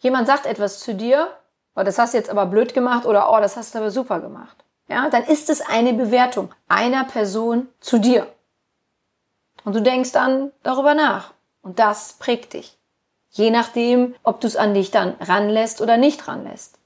jemand 0.00 0.26
sagt 0.26 0.46
etwas 0.46 0.80
zu 0.80 0.94
dir 0.94 1.28
oh, 1.76 1.82
das 1.82 1.98
hast 1.98 2.14
du 2.14 2.18
jetzt 2.18 2.30
aber 2.30 2.46
blöd 2.46 2.74
gemacht 2.74 3.06
oder 3.06 3.30
oh, 3.32 3.40
das 3.40 3.56
hast 3.56 3.74
du 3.74 3.78
aber 3.78 3.90
super 3.90 4.20
gemacht. 4.20 4.64
Ja, 4.88 5.08
dann 5.08 5.24
ist 5.24 5.48
es 5.50 5.62
eine 5.62 5.94
Bewertung 5.94 6.50
einer 6.68 7.04
Person 7.04 7.68
zu 7.80 7.98
dir. 7.98 8.26
Und 9.64 9.74
du 9.74 9.80
denkst 9.80 10.12
dann 10.12 10.52
darüber 10.62 10.94
nach. 10.94 11.32
Und 11.62 11.78
das 11.78 12.14
prägt 12.14 12.52
dich. 12.52 12.76
Je 13.30 13.50
nachdem, 13.50 14.14
ob 14.22 14.40
du 14.40 14.46
es 14.46 14.56
an 14.56 14.74
dich 14.74 14.90
dann 14.90 15.16
ranlässt 15.20 15.80
oder 15.80 15.96
nicht 15.96 16.28
ranlässt. 16.28 16.78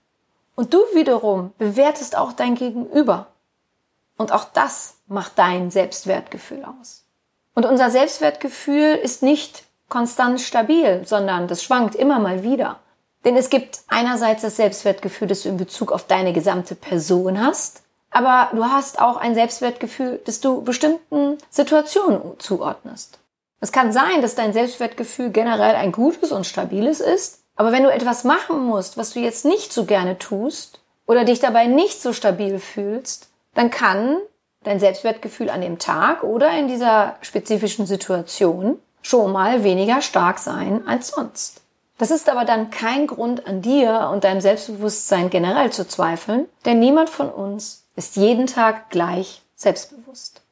Und 0.54 0.72
du 0.72 0.78
wiederum 0.94 1.52
bewertest 1.58 2.16
auch 2.16 2.32
dein 2.32 2.54
Gegenüber. 2.54 3.26
Und 4.16 4.32
auch 4.32 4.44
das 4.44 4.96
macht 5.06 5.32
dein 5.36 5.70
Selbstwertgefühl 5.70 6.64
aus. 6.64 7.04
Und 7.54 7.66
unser 7.66 7.90
Selbstwertgefühl 7.90 8.94
ist 8.94 9.22
nicht 9.22 9.64
konstant 9.88 10.40
stabil, 10.40 11.02
sondern 11.06 11.48
das 11.48 11.62
schwankt 11.62 11.94
immer 11.94 12.18
mal 12.18 12.42
wieder. 12.42 12.78
Denn 13.24 13.36
es 13.36 13.50
gibt 13.50 13.80
einerseits 13.88 14.42
das 14.42 14.56
Selbstwertgefühl, 14.56 15.28
das 15.28 15.42
du 15.42 15.48
in 15.48 15.56
Bezug 15.56 15.92
auf 15.92 16.06
deine 16.06 16.32
gesamte 16.32 16.74
Person 16.74 17.44
hast, 17.44 17.82
aber 18.10 18.48
du 18.56 18.64
hast 18.64 19.00
auch 19.00 19.16
ein 19.16 19.34
Selbstwertgefühl, 19.34 20.20
das 20.24 20.40
du 20.40 20.62
bestimmten 20.62 21.38
Situationen 21.50 22.38
zuordnest. 22.38 23.18
Es 23.60 23.72
kann 23.72 23.92
sein, 23.92 24.22
dass 24.22 24.34
dein 24.34 24.52
Selbstwertgefühl 24.52 25.30
generell 25.30 25.74
ein 25.74 25.92
gutes 25.92 26.32
und 26.32 26.46
stabiles 26.46 27.00
ist, 27.00 27.42
Aber 27.58 27.72
wenn 27.72 27.82
du 27.82 27.92
etwas 27.92 28.22
machen 28.22 28.64
musst, 28.64 28.96
was 28.96 29.14
du 29.14 29.20
jetzt 29.20 29.44
nicht 29.44 29.72
so 29.72 29.84
gerne 29.84 30.16
tust 30.16 30.80
oder 31.06 31.24
dich 31.24 31.40
dabei 31.40 31.66
nicht 31.66 32.00
so 32.00 32.12
stabil 32.12 32.60
fühlst, 32.60 33.30
dann 33.54 33.70
kann 33.70 34.16
dein 34.62 34.78
Selbstwertgefühl 34.78 35.50
an 35.50 35.60
dem 35.60 35.80
Tag 35.80 36.22
oder 36.22 36.56
in 36.56 36.68
dieser 36.68 37.16
spezifischen 37.20 37.84
Situation 37.84 38.78
schon 39.02 39.32
mal 39.32 39.64
weniger 39.64 40.02
stark 40.02 40.38
sein 40.38 40.86
als 40.86 41.08
sonst. 41.08 41.62
Das 41.98 42.12
ist 42.12 42.28
aber 42.28 42.44
dann 42.44 42.70
kein 42.70 43.08
Grund 43.08 43.46
an 43.46 43.60
dir 43.60 44.10
und 44.12 44.24
deinem 44.24 44.40
Selbstbewusstsein 44.40 45.30
generell 45.30 45.70
zu 45.70 45.86
zweifeln, 45.86 46.48
denn 46.64 46.78
niemand 46.78 47.10
von 47.10 47.28
uns 47.28 47.84
ist 47.96 48.16
jeden 48.16 48.46
Tag 48.46 48.90
gleich 48.90 49.42
selbstbewusst. 49.56 50.42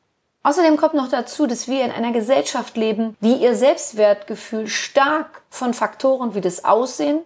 Außerdem 0.42 0.76
kommt 0.76 0.94
noch 0.94 1.08
dazu, 1.08 1.46
dass 1.46 1.68
wir 1.68 1.84
in 1.84 1.92
einer 1.92 2.12
Gesellschaft 2.12 2.76
leben, 2.76 3.16
die 3.20 3.34
ihr 3.34 3.54
Selbstwertgefühl 3.54 4.66
stark 4.66 5.42
von 5.50 5.74
Faktoren 5.74 6.34
wie 6.34 6.40
das 6.40 6.64
Aussehen, 6.64 7.20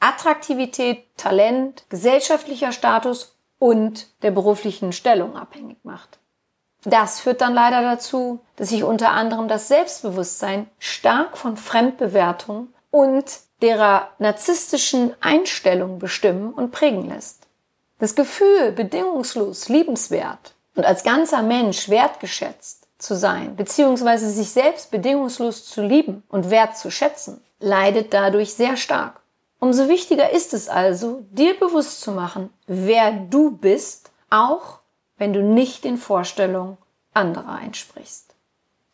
Attraktivität, 0.00 1.04
Talent, 1.16 1.84
gesellschaftlicher 1.88 2.72
Status 2.72 3.36
und 3.58 4.08
der 4.22 4.30
beruflichen 4.30 4.92
Stellung 4.92 5.36
abhängig 5.36 5.78
macht. 5.84 6.18
Das 6.84 7.20
führt 7.20 7.40
dann 7.40 7.54
leider 7.54 7.80
dazu, 7.82 8.40
dass 8.56 8.68
sich 8.68 8.84
unter 8.84 9.12
anderem 9.12 9.48
das 9.48 9.68
Selbstbewusstsein 9.68 10.68
stark 10.78 11.38
von 11.38 11.56
Fremdbewertung 11.56 12.68
und 12.90 13.24
derer 13.64 14.10
narzisstischen 14.18 15.14
Einstellung 15.22 15.98
bestimmen 15.98 16.52
und 16.52 16.70
prägen 16.70 17.08
lässt. 17.08 17.46
Das 17.98 18.14
Gefühl, 18.14 18.72
bedingungslos 18.72 19.70
liebenswert 19.70 20.52
und 20.76 20.84
als 20.84 21.02
ganzer 21.02 21.42
Mensch 21.42 21.88
wertgeschätzt 21.88 22.86
zu 22.98 23.16
sein, 23.16 23.56
beziehungsweise 23.56 24.28
sich 24.28 24.50
selbst 24.50 24.90
bedingungslos 24.90 25.64
zu 25.64 25.80
lieben 25.80 26.22
und 26.28 26.50
wert 26.50 26.76
zu 26.76 26.90
schätzen, 26.90 27.42
leidet 27.58 28.12
dadurch 28.12 28.52
sehr 28.52 28.76
stark. 28.76 29.20
Umso 29.60 29.88
wichtiger 29.88 30.30
ist 30.30 30.52
es 30.52 30.68
also, 30.68 31.24
dir 31.30 31.58
bewusst 31.58 32.02
zu 32.02 32.12
machen, 32.12 32.50
wer 32.66 33.12
du 33.12 33.50
bist, 33.50 34.10
auch 34.28 34.80
wenn 35.16 35.32
du 35.32 35.42
nicht 35.42 35.84
den 35.84 35.96
Vorstellungen 35.96 36.76
anderer 37.14 37.62
entsprichst. 37.62 38.34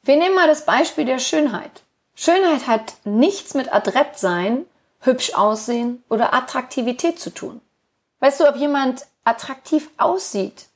Wir 0.04 0.16
nehmen 0.16 0.36
mal 0.36 0.46
das 0.46 0.64
Beispiel 0.64 1.06
der 1.06 1.18
Schönheit. 1.18 1.82
Schönheit 2.22 2.66
hat 2.66 2.92
nichts 3.04 3.54
mit 3.54 3.72
adrett 3.72 4.18
sein, 4.18 4.66
hübsch 5.00 5.32
aussehen 5.32 6.04
oder 6.10 6.34
Attraktivität 6.34 7.18
zu 7.18 7.30
tun. 7.30 7.62
Weißt 8.18 8.40
du, 8.40 8.46
ob 8.46 8.56
jemand 8.56 9.06
attraktiv 9.24 9.88
aussieht, 9.96 10.66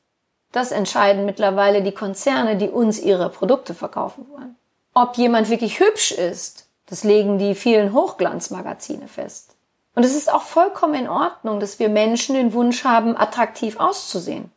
das 0.52 0.72
entscheiden 0.72 1.26
mittlerweile 1.26 1.82
die 1.82 1.92
Konzerne, 1.92 2.56
die 2.56 2.70
uns 2.70 2.98
ihre 2.98 3.28
Produkte 3.28 3.74
verkaufen 3.74 4.26
wollen. 4.32 4.56
Ob 4.94 5.18
jemand 5.18 5.50
wirklich 5.50 5.80
hübsch 5.80 6.12
ist, 6.12 6.66
das 6.86 7.04
legen 7.04 7.36
die 7.38 7.54
vielen 7.54 7.92
Hochglanzmagazine 7.92 9.06
fest. 9.06 9.54
Und 9.94 10.02
es 10.02 10.14
ist 10.14 10.32
auch 10.32 10.44
vollkommen 10.44 10.94
in 10.94 11.10
Ordnung, 11.10 11.60
dass 11.60 11.78
wir 11.78 11.90
Menschen 11.90 12.36
den 12.36 12.54
Wunsch 12.54 12.84
haben, 12.84 13.18
attraktiv 13.18 13.78
auszusehen. 13.78 14.50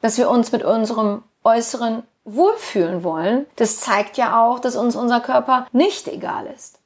Dass 0.00 0.16
wir 0.16 0.30
uns 0.30 0.52
mit 0.52 0.62
unserem 0.62 1.24
Äußeren 1.42 2.04
wohlfühlen 2.34 3.02
wollen, 3.02 3.46
das 3.56 3.80
zeigt 3.80 4.16
ja 4.16 4.42
auch, 4.42 4.58
dass 4.58 4.76
uns 4.76 4.96
unser 4.96 5.20
Körper 5.20 5.66
nicht 5.72 6.08
egal 6.08 6.46
ist. 6.46 6.78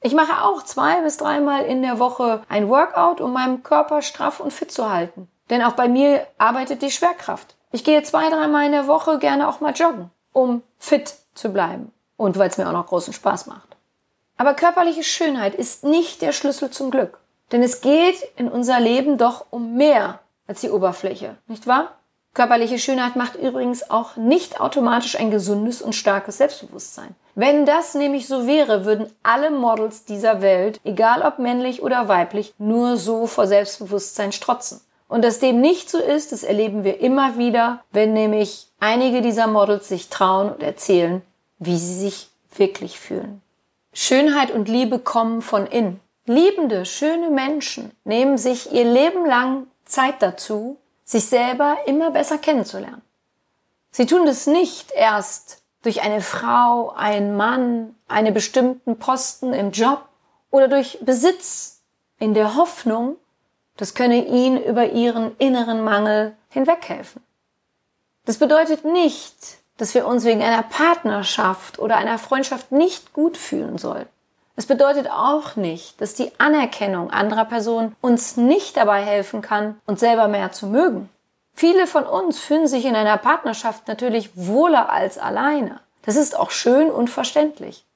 Ich 0.00 0.14
mache 0.14 0.44
auch 0.44 0.62
zwei 0.62 1.00
bis 1.00 1.16
dreimal 1.16 1.64
in 1.64 1.82
der 1.82 1.98
Woche 1.98 2.42
ein 2.48 2.68
Workout, 2.68 3.20
um 3.20 3.32
meinen 3.32 3.62
Körper 3.62 4.02
straff 4.02 4.38
und 4.38 4.52
fit 4.52 4.70
zu 4.70 4.90
halten. 4.90 5.28
Denn 5.50 5.62
auch 5.62 5.72
bei 5.72 5.88
mir 5.88 6.26
arbeitet 6.38 6.82
die 6.82 6.90
Schwerkraft. 6.90 7.56
Ich 7.72 7.84
gehe 7.84 8.02
zwei, 8.02 8.28
dreimal 8.30 8.66
in 8.66 8.72
der 8.72 8.86
Woche 8.86 9.18
gerne 9.18 9.48
auch 9.48 9.60
mal 9.60 9.72
joggen, 9.72 10.10
um 10.32 10.62
fit 10.78 11.14
zu 11.34 11.52
bleiben. 11.52 11.92
Und 12.16 12.38
weil 12.38 12.48
es 12.48 12.58
mir 12.58 12.68
auch 12.68 12.72
noch 12.72 12.86
großen 12.86 13.12
Spaß 13.12 13.46
macht. 13.46 13.76
Aber 14.36 14.54
körperliche 14.54 15.02
Schönheit 15.02 15.54
ist 15.54 15.82
nicht 15.84 16.22
der 16.22 16.32
Schlüssel 16.32 16.70
zum 16.70 16.90
Glück. 16.90 17.18
Denn 17.50 17.62
es 17.62 17.80
geht 17.80 18.22
in 18.36 18.48
unser 18.48 18.78
Leben 18.78 19.18
doch 19.18 19.46
um 19.50 19.74
mehr 19.74 20.20
als 20.46 20.60
die 20.60 20.70
Oberfläche, 20.70 21.36
nicht 21.46 21.66
wahr? 21.66 21.97
Körperliche 22.38 22.78
Schönheit 22.78 23.16
macht 23.16 23.34
übrigens 23.34 23.90
auch 23.90 24.14
nicht 24.14 24.60
automatisch 24.60 25.18
ein 25.18 25.32
gesundes 25.32 25.82
und 25.82 25.96
starkes 25.96 26.38
Selbstbewusstsein. 26.38 27.16
Wenn 27.34 27.66
das 27.66 27.96
nämlich 27.96 28.28
so 28.28 28.46
wäre, 28.46 28.84
würden 28.84 29.10
alle 29.24 29.50
Models 29.50 30.04
dieser 30.04 30.40
Welt, 30.40 30.78
egal 30.84 31.22
ob 31.22 31.40
männlich 31.40 31.82
oder 31.82 32.06
weiblich, 32.06 32.54
nur 32.58 32.96
so 32.96 33.26
vor 33.26 33.48
Selbstbewusstsein 33.48 34.30
strotzen. 34.30 34.80
Und 35.08 35.24
dass 35.24 35.40
dem 35.40 35.60
nicht 35.60 35.90
so 35.90 35.98
ist, 35.98 36.30
das 36.30 36.44
erleben 36.44 36.84
wir 36.84 37.00
immer 37.00 37.38
wieder, 37.38 37.80
wenn 37.90 38.12
nämlich 38.12 38.68
einige 38.78 39.20
dieser 39.20 39.48
Models 39.48 39.88
sich 39.88 40.08
trauen 40.08 40.52
und 40.52 40.62
erzählen, 40.62 41.22
wie 41.58 41.76
sie 41.76 41.98
sich 41.98 42.28
wirklich 42.54 43.00
fühlen. 43.00 43.42
Schönheit 43.92 44.52
und 44.52 44.68
Liebe 44.68 45.00
kommen 45.00 45.42
von 45.42 45.66
innen. 45.66 45.98
Liebende, 46.24 46.84
schöne 46.84 47.30
Menschen 47.30 47.90
nehmen 48.04 48.38
sich 48.38 48.72
ihr 48.72 48.84
Leben 48.84 49.26
lang 49.26 49.66
Zeit 49.84 50.22
dazu, 50.22 50.76
sich 51.08 51.24
selber 51.24 51.78
immer 51.86 52.10
besser 52.10 52.36
kennenzulernen. 52.36 53.00
Sie 53.90 54.04
tun 54.04 54.26
das 54.26 54.46
nicht 54.46 54.92
erst 54.92 55.62
durch 55.82 56.02
eine 56.02 56.20
Frau, 56.20 56.90
einen 56.90 57.34
Mann, 57.34 57.94
einen 58.08 58.34
bestimmten 58.34 58.98
Posten 58.98 59.54
im 59.54 59.70
Job 59.70 60.06
oder 60.50 60.68
durch 60.68 60.98
Besitz 61.00 61.80
in 62.18 62.34
der 62.34 62.56
Hoffnung, 62.56 63.16
das 63.78 63.94
könne 63.94 64.26
ihnen 64.26 64.62
über 64.62 64.90
ihren 64.90 65.34
inneren 65.38 65.82
Mangel 65.82 66.36
hinweghelfen. 66.50 67.22
Das 68.26 68.36
bedeutet 68.36 68.84
nicht, 68.84 69.58
dass 69.78 69.94
wir 69.94 70.06
uns 70.06 70.24
wegen 70.24 70.42
einer 70.42 70.62
Partnerschaft 70.62 71.78
oder 71.78 71.96
einer 71.96 72.18
Freundschaft 72.18 72.70
nicht 72.70 73.14
gut 73.14 73.38
fühlen 73.38 73.78
sollten. 73.78 74.10
Es 74.58 74.66
bedeutet 74.66 75.08
auch 75.08 75.54
nicht, 75.54 76.00
dass 76.00 76.14
die 76.14 76.32
Anerkennung 76.40 77.12
anderer 77.12 77.44
Personen 77.44 77.94
uns 78.00 78.36
nicht 78.36 78.76
dabei 78.76 79.04
helfen 79.04 79.40
kann, 79.40 79.80
uns 79.86 80.00
selber 80.00 80.26
mehr 80.26 80.50
zu 80.50 80.66
mögen. 80.66 81.08
Viele 81.54 81.86
von 81.86 82.04
uns 82.04 82.40
fühlen 82.40 82.66
sich 82.66 82.84
in 82.84 82.96
einer 82.96 83.18
Partnerschaft 83.18 83.86
natürlich 83.86 84.30
wohler 84.34 84.90
als 84.90 85.16
alleine. 85.16 85.78
Das 86.02 86.16
ist 86.16 86.36
auch 86.36 86.50
schön 86.50 86.90
und 86.90 87.08
verständlich. 87.08 87.86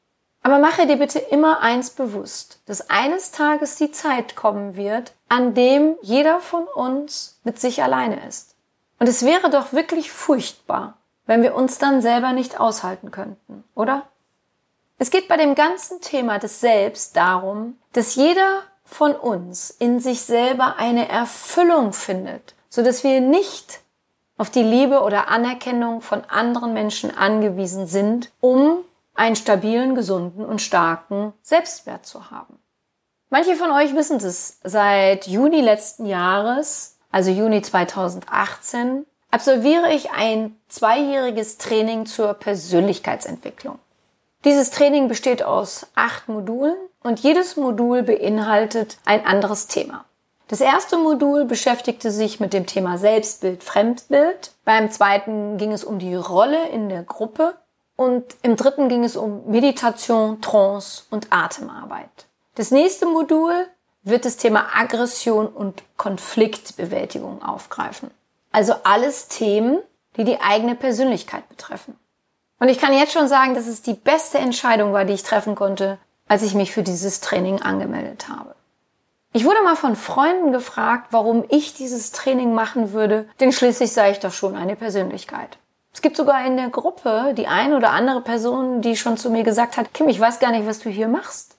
Aber 0.45 0.61
mache 0.61 0.87
dir 0.87 0.99
bitte 0.99 1.19
immer 1.19 1.63
eins 1.63 1.91
bewusst, 1.91 2.61
dass 2.67 2.91
eines 2.91 3.33
Tages 3.33 3.75
die 3.75 3.91
Zeit 3.91 4.37
kommen 4.37 4.77
wird, 4.77 5.15
an 5.29 5.55
dem 5.55 5.97
jeder 6.01 6.39
von 6.39 6.63
uns 6.63 7.41
mit 7.43 7.61
sich 7.61 7.83
alleine 7.83 8.25
ist. 8.29 8.55
Und 9.01 9.09
es 9.09 9.25
wäre 9.25 9.51
doch 9.51 9.73
wirklich 9.73 10.13
furchtbar, 10.13 10.97
wenn 11.27 11.43
wir 11.43 11.57
uns 11.57 11.79
dann 11.79 12.03
selber 12.03 12.33
nicht 12.33 12.61
aushalten 12.61 13.11
könnten, 13.11 13.65
oder? 13.75 14.05
Es 15.03 15.11
geht 15.11 15.27
bei 15.27 15.37
dem 15.37 15.57
ganzen 15.57 16.01
Thema 16.01 16.39
des 16.39 16.61
Selbst 16.61 17.17
darum, 17.17 17.77
dass 17.93 18.15
jeder 18.15 18.63
von 18.85 19.17
uns 19.17 19.69
in 19.71 19.99
sich 19.99 20.23
selber 20.23 20.77
eine 20.77 21.09
Erfüllung 21.09 21.93
findet, 21.93 22.55
so 22.69 22.85
dass 22.85 23.03
wir 23.03 23.21
nicht 23.21 23.81
auf 24.37 24.49
die 24.49 24.63
Liebe 24.63 25.03
oder 25.03 25.27
Anerkennung 25.27 26.03
von 26.03 26.23
anderen 26.27 26.73
Menschen 26.73 27.11
angewiesen 27.11 27.89
sind, 27.89 28.31
um 28.41 28.79
einen 29.17 29.35
stabilen, 29.35 29.97
gesunden 29.97 30.45
und 30.45 30.63
starken 30.63 31.33
Selbstwert 31.43 32.07
zu 32.07 32.31
haben. 32.31 32.61
Manche 33.29 33.57
von 33.57 33.73
euch 33.73 33.97
wissen 33.97 34.19
es. 34.19 34.61
Seit 34.63 35.27
Juni 35.27 35.63
letzten 35.63 36.07
Jahres, 36.07 36.97
also 37.11 37.33
Juni 37.33 37.61
2018, 37.61 39.05
absolviere 39.33 39.93
ich 39.93 40.13
ein 40.13 40.61
zweijähriges 40.69 41.59
Training 41.59 42.07
zur 42.07 42.35
Persönlichkeitsentwicklung. 42.35 43.81
Dieses 44.45 44.71
Training 44.71 45.07
besteht 45.07 45.43
aus 45.45 45.87
acht 45.95 46.29
Modulen 46.29 46.77
und 47.03 47.21
jedes 47.21 47.57
Modul 47.57 48.03
beinhaltet 48.03 48.99
ein 49.05 49.25
anderes 49.25 49.69
Thema. 49.69 50.05
Das 50.49 50.61
erste 50.61 50.99
Modul 50.99 51.45
beschäftigte 51.45 52.11
sich 52.11 52.41
mit 52.41 52.53
dem 52.53 52.67
Thema 52.67 52.99
Selbstbild, 52.99 53.63
Fremdbild. 53.63 54.53
Beim 54.65 54.91
zweiten 54.91 55.59
ging 55.59 55.73
es 55.73 55.85
um 55.85 55.99
die 55.99 56.15
Rolle 56.15 56.69
in 56.71 56.89
der 56.89 57.05
Gruppe 57.05 57.55
und 57.97 58.25
im 58.43 58.57
dritten 58.57 58.89
ging 58.89 59.05
es 59.05 59.17
um 59.17 59.49
Meditation, 59.49 60.41
Trance 60.41 61.05
und 61.11 61.29
Atemarbeit. 61.31 62.27
Das 62.57 62.71
nächste 62.71 63.07
Modul 63.07 63.67
wird 64.03 64.25
das 64.25 64.37
Thema 64.37 64.67
Aggression 64.75 65.47
und 65.47 65.85
Konfliktbewältigung 65.97 67.43
aufgreifen. 67.43 68.11
Also 68.51 68.75
alles 68.83 69.29
Themen, 69.29 69.79
die 70.17 70.25
die 70.25 70.41
eigene 70.41 70.75
Persönlichkeit 70.75 71.49
betreffen. 71.49 71.97
Und 72.63 72.69
ich 72.69 72.79
kann 72.79 72.97
jetzt 72.97 73.13
schon 73.13 73.27
sagen, 73.27 73.57
dass 73.57 73.67
es 73.67 73.83
die 73.83 73.93
beste 73.93 74.39
Entscheidung 74.39 74.93
war, 74.93 75.05
die 75.05 75.15
ich 75.15 75.25
treffen 75.25 75.57
konnte, 75.57 75.99
als 76.29 76.45
ich 76.45 76.55
mich 76.55 76.71
für 76.71 76.85
dieses 76.85 77.19
Training 77.19 77.61
angemeldet 77.61 78.29
habe. 78.29 78.55
Ich 79.33 79.45
wurde 79.45 79.65
mal 79.65 79.75
von 79.75 79.97
Freunden 79.97 80.53
gefragt, 80.53 81.09
warum 81.11 81.45
ich 81.49 81.75
dieses 81.75 82.13
Training 82.13 82.55
machen 82.55 82.93
würde, 82.93 83.29
denn 83.41 83.51
schließlich 83.51 83.93
sei 83.93 84.13
ich 84.13 84.21
doch 84.21 84.31
schon 84.31 84.55
eine 84.55 84.77
Persönlichkeit. 84.77 85.59
Es 85.93 86.03
gibt 86.03 86.17
sogar 86.17 86.47
in 86.47 86.57
der 86.57 86.69
Gruppe 86.69 87.35
die 87.37 87.49
ein 87.49 87.73
oder 87.73 87.91
andere 87.91 88.21
Person, 88.21 88.81
die 88.81 88.97
schon 88.97 89.17
zu 89.17 89.31
mir 89.31 89.43
gesagt 89.43 89.77
hat, 89.77 89.93
Kim, 89.93 90.09
ich 90.09 90.21
weiß 90.21 90.39
gar 90.39 90.53
nicht, 90.53 90.65
was 90.65 90.79
du 90.79 90.89
hier 90.89 91.09
machst. 91.09 91.57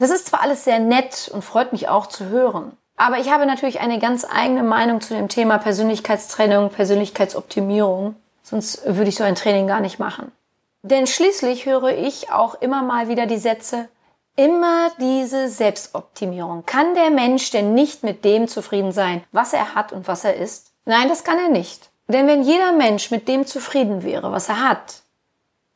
Das 0.00 0.10
ist 0.10 0.26
zwar 0.26 0.42
alles 0.42 0.64
sehr 0.64 0.80
nett 0.80 1.30
und 1.32 1.44
freut 1.44 1.70
mich 1.70 1.88
auch 1.88 2.06
zu 2.06 2.24
hören, 2.24 2.76
aber 2.96 3.18
ich 3.18 3.30
habe 3.30 3.46
natürlich 3.46 3.78
eine 3.78 4.00
ganz 4.00 4.26
eigene 4.28 4.64
Meinung 4.64 5.00
zu 5.00 5.14
dem 5.14 5.28
Thema 5.28 5.58
Persönlichkeitstraining, 5.58 6.70
Persönlichkeitsoptimierung, 6.70 8.16
sonst 8.42 8.84
würde 8.84 9.10
ich 9.10 9.14
so 9.14 9.22
ein 9.22 9.36
Training 9.36 9.68
gar 9.68 9.78
nicht 9.78 10.00
machen. 10.00 10.32
Denn 10.82 11.06
schließlich 11.06 11.66
höre 11.66 11.96
ich 11.96 12.30
auch 12.30 12.54
immer 12.60 12.82
mal 12.82 13.08
wieder 13.08 13.26
die 13.26 13.38
Sätze, 13.38 13.88
Immer 14.36 14.90
diese 14.98 15.50
Selbstoptimierung. 15.50 16.64
Kann 16.64 16.94
der 16.94 17.10
Mensch 17.10 17.50
denn 17.50 17.74
nicht 17.74 18.02
mit 18.02 18.24
dem 18.24 18.48
zufrieden 18.48 18.90
sein, 18.90 19.22
was 19.32 19.52
er 19.52 19.74
hat 19.74 19.92
und 19.92 20.08
was 20.08 20.24
er 20.24 20.36
ist? 20.36 20.72
Nein, 20.86 21.08
das 21.08 21.24
kann 21.24 21.38
er 21.38 21.50
nicht. 21.50 21.90
Denn 22.08 22.26
wenn 22.26 22.42
jeder 22.42 22.72
Mensch 22.72 23.10
mit 23.10 23.28
dem 23.28 23.46
zufrieden 23.46 24.02
wäre, 24.02 24.32
was 24.32 24.48
er 24.48 24.66
hat, 24.66 25.02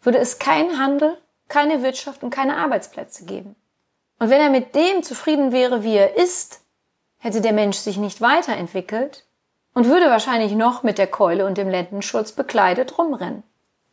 würde 0.00 0.18
es 0.18 0.38
keinen 0.38 0.78
Handel, 0.78 1.18
keine 1.48 1.82
Wirtschaft 1.82 2.22
und 2.22 2.30
keine 2.30 2.56
Arbeitsplätze 2.56 3.26
geben. 3.26 3.54
Und 4.18 4.30
wenn 4.30 4.40
er 4.40 4.50
mit 4.50 4.74
dem 4.74 5.02
zufrieden 5.02 5.52
wäre, 5.52 5.82
wie 5.82 5.96
er 5.96 6.16
ist, 6.16 6.62
hätte 7.18 7.40
der 7.40 7.52
Mensch 7.52 7.76
sich 7.76 7.98
nicht 7.98 8.20
weiterentwickelt 8.20 9.26
und 9.74 9.88
würde 9.88 10.06
wahrscheinlich 10.06 10.52
noch 10.52 10.82
mit 10.82 10.96
der 10.96 11.06
Keule 11.06 11.44
und 11.44 11.58
dem 11.58 11.68
Lendenschutz 11.68 12.32
bekleidet 12.32 12.96
rumrennen. 12.96 13.42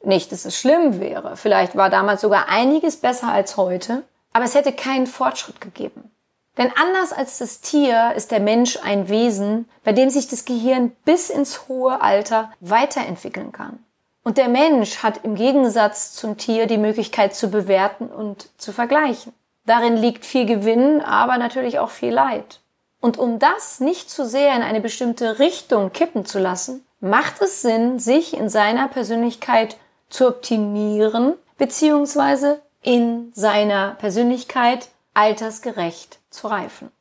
Nicht, 0.04 0.32
dass 0.32 0.46
es 0.46 0.58
schlimm 0.58 1.00
wäre. 1.00 1.38
Vielleicht 1.38 1.76
war 1.76 1.90
damals 1.90 2.22
sogar 2.22 2.50
einiges 2.50 2.98
besser 2.98 3.32
als 3.32 3.58
heute, 3.58 4.04
aber 4.34 4.46
es 4.46 4.56
hätte 4.56 4.72
keinen 4.72 5.08
Fortschritt 5.08 5.62
gegeben. 5.62 6.12
Denn 6.58 6.72
anders 6.76 7.14
als 7.14 7.38
das 7.38 7.62
Tier 7.62 8.14
ist 8.16 8.32
der 8.32 8.40
Mensch 8.40 8.78
ein 8.84 9.08
Wesen, 9.10 9.70
bei 9.84 9.94
dem 9.94 10.10
sich 10.10 10.28
das 10.28 10.46
Gehirn 10.46 10.92
bis 11.06 11.30
ins 11.30 11.68
hohe 11.68 12.02
Alter 12.02 12.52
weiterentwickeln 12.60 13.52
kann. 13.52 13.80
Und 14.24 14.38
der 14.38 14.50
Mensch 14.50 15.02
hat 15.02 15.24
im 15.24 15.36
Gegensatz 15.36 16.14
zum 16.14 16.38
Tier 16.38 16.68
die 16.68 16.78
Möglichkeit 16.78 17.36
zu 17.36 17.50
bewerten 17.50 18.08
und 18.08 18.50
zu 18.58 18.72
vergleichen. 18.72 19.34
Darin 19.66 19.96
liegt 19.96 20.26
viel 20.26 20.46
Gewinn, 20.46 21.02
aber 21.02 21.38
natürlich 21.38 21.80
auch 21.80 21.90
viel 21.90 22.14
Leid. 22.14 22.60
Und 23.00 23.18
um 23.18 23.40
das 23.40 23.80
nicht 23.80 24.12
zu 24.12 24.28
sehr 24.28 24.56
in 24.56 24.62
eine 24.62 24.82
bestimmte 24.82 25.40
Richtung 25.40 25.92
kippen 25.92 26.26
zu 26.26 26.38
lassen, 26.38 26.86
macht 27.00 27.42
es 27.42 27.64
Sinn, 27.64 27.98
sich 27.98 28.36
in 28.36 28.50
seiner 28.50 28.88
Persönlichkeit 28.88 29.78
zu 30.12 30.28
optimieren, 30.28 31.34
beziehungsweise 31.58 32.62
in 32.82 33.32
seiner 33.34 33.96
Persönlichkeit 33.96 34.90
altersgerecht 35.14 36.20
zu 36.30 36.48
reifen. 36.48 36.92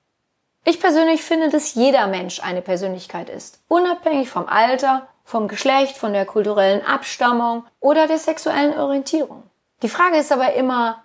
Ich 0.65 0.81
persönlich 0.81 1.23
finde, 1.23 1.49
dass 1.49 1.75
jeder 1.75 2.07
Mensch 2.07 2.41
eine 2.41 2.61
Persönlichkeit 2.61 3.31
ist, 3.31 3.61
unabhängig 3.69 4.29
vom 4.29 4.47
Alter, 4.47 5.09
vom 5.25 5.49
Geschlecht, 5.49 5.97
von 5.97 6.13
der 6.13 6.27
kulturellen 6.27 6.85
Abstammung 6.85 7.65
oder 7.81 8.07
der 8.07 8.19
sexuellen 8.19 8.79
Orientierung. 8.79 9.45
Die 9.83 9.89
Frage 9.89 10.19
ist 10.19 10.33
aber 10.33 10.53
immer, 10.55 11.03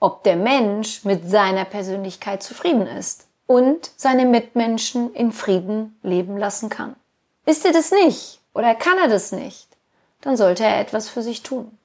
ob 0.00 0.24
der 0.24 0.36
Mensch 0.36 1.04
mit 1.04 1.28
seiner 1.30 1.64
Persönlichkeit 1.64 2.42
zufrieden 2.42 2.86
ist 2.86 3.28
und 3.46 3.90
seine 3.96 4.24
Mitmenschen 4.24 5.14
in 5.14 5.32
Frieden 5.32 5.98
leben 6.02 6.36
lassen 6.36 6.68
kann. 6.68 6.96
Ist 7.46 7.64
er 7.64 7.72
das 7.72 7.92
nicht 7.92 8.40
oder 8.54 8.74
kann 8.74 8.98
er 8.98 9.08
das 9.08 9.32
nicht, 9.32 9.67
dann 10.22 10.36
sollte 10.36 10.64
er 10.64 10.80
etwas 10.80 11.08
für 11.08 11.22
sich 11.22 11.42
tun. 11.42 11.76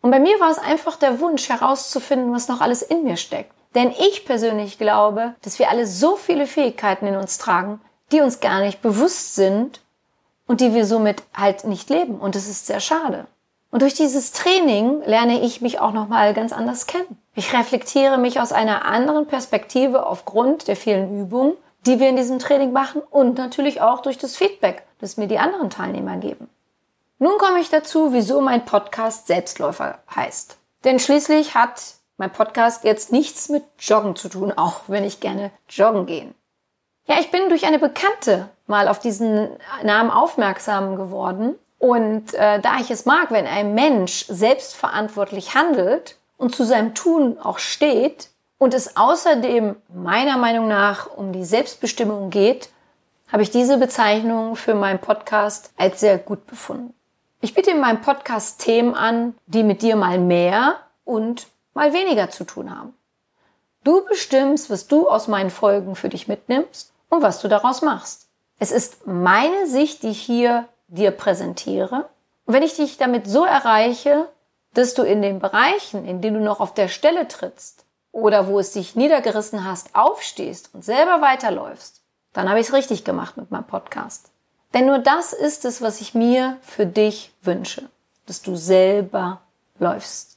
Und 0.00 0.10
bei 0.10 0.20
mir 0.20 0.38
war 0.40 0.50
es 0.50 0.58
einfach 0.58 0.96
der 0.96 1.20
Wunsch 1.20 1.48
herauszufinden, 1.48 2.32
was 2.32 2.48
noch 2.48 2.60
alles 2.60 2.82
in 2.82 3.04
mir 3.04 3.16
steckt. 3.16 3.52
Denn 3.74 3.90
ich 3.90 4.24
persönlich 4.24 4.78
glaube, 4.78 5.34
dass 5.42 5.58
wir 5.58 5.70
alle 5.70 5.86
so 5.86 6.16
viele 6.16 6.46
Fähigkeiten 6.46 7.06
in 7.06 7.16
uns 7.16 7.38
tragen, 7.38 7.80
die 8.12 8.20
uns 8.20 8.40
gar 8.40 8.60
nicht 8.60 8.80
bewusst 8.80 9.34
sind 9.34 9.80
und 10.46 10.60
die 10.60 10.74
wir 10.74 10.86
somit 10.86 11.22
halt 11.34 11.64
nicht 11.64 11.90
leben. 11.90 12.18
Und 12.18 12.36
es 12.36 12.48
ist 12.48 12.66
sehr 12.66 12.80
schade. 12.80 13.26
Und 13.70 13.82
durch 13.82 13.94
dieses 13.94 14.32
Training 14.32 15.02
lerne 15.04 15.42
ich 15.42 15.60
mich 15.60 15.78
auch 15.78 15.92
nochmal 15.92 16.32
ganz 16.32 16.52
anders 16.52 16.86
kennen. 16.86 17.18
Ich 17.34 17.52
reflektiere 17.52 18.16
mich 18.16 18.40
aus 18.40 18.52
einer 18.52 18.86
anderen 18.86 19.26
Perspektive 19.26 20.06
aufgrund 20.06 20.68
der 20.68 20.76
vielen 20.76 21.20
Übungen, 21.20 21.52
die 21.84 22.00
wir 22.00 22.08
in 22.08 22.16
diesem 22.16 22.38
Training 22.38 22.72
machen 22.72 23.02
und 23.10 23.36
natürlich 23.36 23.82
auch 23.82 24.00
durch 24.00 24.16
das 24.16 24.36
Feedback, 24.36 24.84
das 25.00 25.18
mir 25.18 25.28
die 25.28 25.38
anderen 25.38 25.68
Teilnehmer 25.68 26.16
geben. 26.16 26.48
Nun 27.20 27.36
komme 27.38 27.58
ich 27.58 27.68
dazu, 27.68 28.12
wieso 28.12 28.40
mein 28.40 28.64
Podcast 28.64 29.26
Selbstläufer 29.26 29.98
heißt. 30.14 30.56
Denn 30.84 31.00
schließlich 31.00 31.54
hat 31.54 31.82
mein 32.16 32.32
Podcast 32.32 32.84
jetzt 32.84 33.10
nichts 33.10 33.48
mit 33.48 33.64
Joggen 33.80 34.14
zu 34.14 34.28
tun, 34.28 34.52
auch 34.56 34.82
wenn 34.86 35.04
ich 35.04 35.18
gerne 35.20 35.50
joggen 35.68 36.06
gehe. 36.06 36.34
Ja, 37.06 37.16
ich 37.18 37.30
bin 37.30 37.48
durch 37.48 37.66
eine 37.66 37.78
Bekannte 37.78 38.48
mal 38.66 38.86
auf 38.86 39.00
diesen 39.00 39.48
Namen 39.82 40.10
aufmerksam 40.10 40.96
geworden. 40.96 41.56
Und 41.78 42.34
äh, 42.34 42.60
da 42.60 42.78
ich 42.80 42.90
es 42.90 43.04
mag, 43.04 43.30
wenn 43.30 43.46
ein 43.46 43.74
Mensch 43.74 44.26
selbstverantwortlich 44.28 45.54
handelt 45.54 46.18
und 46.36 46.54
zu 46.54 46.64
seinem 46.64 46.94
Tun 46.94 47.38
auch 47.38 47.58
steht 47.58 48.30
und 48.58 48.74
es 48.74 48.96
außerdem 48.96 49.76
meiner 49.88 50.36
Meinung 50.36 50.68
nach 50.68 51.08
um 51.16 51.32
die 51.32 51.44
Selbstbestimmung 51.44 52.30
geht, 52.30 52.68
habe 53.32 53.42
ich 53.42 53.50
diese 53.50 53.78
Bezeichnung 53.78 54.56
für 54.56 54.74
meinen 54.74 54.98
Podcast 54.98 55.72
als 55.76 56.00
sehr 56.00 56.18
gut 56.18 56.46
befunden. 56.46 56.94
Ich 57.40 57.54
biete 57.54 57.70
in 57.70 57.78
meinem 57.78 58.00
Podcast 58.00 58.60
Themen 58.60 58.94
an, 58.94 59.36
die 59.46 59.62
mit 59.62 59.82
dir 59.82 59.94
mal 59.94 60.18
mehr 60.18 60.80
und 61.04 61.46
mal 61.72 61.92
weniger 61.92 62.30
zu 62.30 62.42
tun 62.42 62.76
haben. 62.76 62.94
Du 63.84 64.04
bestimmst, 64.06 64.70
was 64.70 64.88
du 64.88 65.08
aus 65.08 65.28
meinen 65.28 65.50
Folgen 65.50 65.94
für 65.94 66.08
dich 66.08 66.26
mitnimmst 66.26 66.92
und 67.08 67.22
was 67.22 67.40
du 67.40 67.46
daraus 67.46 67.80
machst. 67.80 68.26
Es 68.58 68.72
ist 68.72 69.06
meine 69.06 69.68
Sicht, 69.68 70.02
die 70.02 70.08
ich 70.08 70.20
hier 70.20 70.68
dir 70.88 71.12
präsentiere. 71.12 72.08
Und 72.44 72.54
wenn 72.54 72.64
ich 72.64 72.74
dich 72.74 72.96
damit 72.96 73.28
so 73.28 73.44
erreiche, 73.44 74.28
dass 74.74 74.94
du 74.94 75.02
in 75.02 75.22
den 75.22 75.38
Bereichen, 75.38 76.04
in 76.04 76.20
denen 76.20 76.38
du 76.38 76.44
noch 76.44 76.58
auf 76.58 76.74
der 76.74 76.88
Stelle 76.88 77.28
trittst 77.28 77.84
oder 78.10 78.48
wo 78.48 78.58
es 78.58 78.72
dich 78.72 78.96
niedergerissen 78.96 79.64
hast, 79.64 79.94
aufstehst 79.94 80.70
und 80.74 80.84
selber 80.84 81.20
weiterläufst, 81.20 82.02
dann 82.32 82.48
habe 82.48 82.58
ich 82.58 82.66
es 82.66 82.72
richtig 82.72 83.04
gemacht 83.04 83.36
mit 83.36 83.52
meinem 83.52 83.66
Podcast. 83.66 84.32
Denn 84.74 84.86
nur 84.86 84.98
das 84.98 85.32
ist 85.32 85.64
es, 85.64 85.80
was 85.80 86.00
ich 86.00 86.14
mir 86.14 86.58
für 86.62 86.86
dich 86.86 87.32
wünsche, 87.42 87.88
dass 88.26 88.42
du 88.42 88.56
selber 88.56 89.40
läufst. 89.78 90.36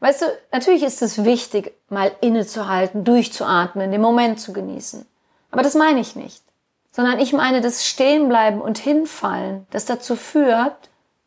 Weißt 0.00 0.22
du, 0.22 0.26
natürlich 0.52 0.82
ist 0.82 1.02
es 1.02 1.24
wichtig, 1.24 1.72
mal 1.88 2.12
innezuhalten, 2.20 3.04
durchzuatmen, 3.04 3.90
den 3.90 4.00
Moment 4.00 4.38
zu 4.38 4.52
genießen. 4.52 5.06
Aber 5.50 5.62
das 5.62 5.74
meine 5.74 6.00
ich 6.00 6.14
nicht. 6.14 6.42
Sondern 6.92 7.18
ich 7.18 7.32
meine 7.32 7.60
das 7.60 7.86
Stehenbleiben 7.86 8.60
und 8.60 8.78
Hinfallen, 8.78 9.66
das 9.70 9.84
dazu 9.84 10.14
führt, 10.14 10.76